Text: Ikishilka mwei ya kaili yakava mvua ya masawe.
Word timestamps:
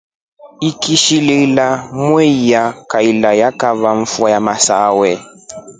Ikishilka 0.59 1.87
mwei 1.93 2.49
ya 2.49 2.73
kaili 2.87 3.39
yakava 3.39 3.95
mvua 3.95 4.31
ya 4.31 4.39
masawe. 4.47 5.11